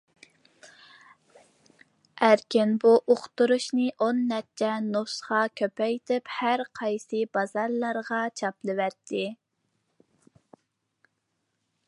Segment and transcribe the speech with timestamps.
[2.27, 9.25] ئەركىن بۇ ئۇقتۇرۇشنى ئون نەچچە نۇسخا كۆپەيتىپ، ھەر قايسى بازارلارغا چاپلىۋەتتى.